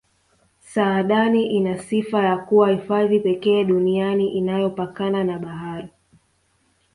saadani 0.59 1.47
ina 1.47 1.77
sifa 1.79 2.23
ya 2.25 2.37
kuwa 2.37 2.69
hifadhi 2.71 3.19
pekee 3.19 3.63
duniani 3.63 4.31
inayopakana 4.33 5.23
na 5.23 5.39
bahari 5.39 5.87